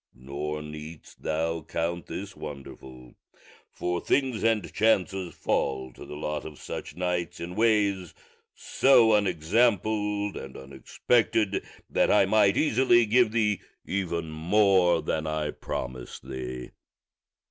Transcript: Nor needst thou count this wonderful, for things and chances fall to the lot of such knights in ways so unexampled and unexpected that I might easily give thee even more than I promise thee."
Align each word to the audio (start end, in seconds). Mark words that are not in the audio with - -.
Nor 0.15 0.63
needst 0.63 1.21
thou 1.21 1.61
count 1.61 2.07
this 2.07 2.35
wonderful, 2.35 3.13
for 3.71 4.01
things 4.01 4.41
and 4.43 4.73
chances 4.73 5.35
fall 5.35 5.93
to 5.93 6.05
the 6.07 6.15
lot 6.15 6.43
of 6.43 6.57
such 6.59 6.95
knights 6.95 7.39
in 7.39 7.53
ways 7.53 8.15
so 8.55 9.13
unexampled 9.13 10.37
and 10.37 10.57
unexpected 10.57 11.63
that 11.87 12.09
I 12.09 12.25
might 12.25 12.57
easily 12.57 13.05
give 13.05 13.31
thee 13.31 13.61
even 13.85 14.31
more 14.31 15.03
than 15.03 15.27
I 15.27 15.51
promise 15.51 16.19
thee." 16.19 16.71